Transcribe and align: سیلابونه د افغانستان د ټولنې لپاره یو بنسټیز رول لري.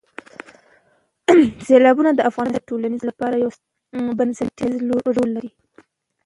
سیلابونه 1.67 2.11
د 2.15 2.19
افغانستان 2.29 2.63
د 2.63 2.65
ټولنې 2.69 2.99
لپاره 3.09 3.35
یو 3.43 3.51
بنسټیز 4.19 4.75
رول 5.17 5.29
لري. 5.35 5.51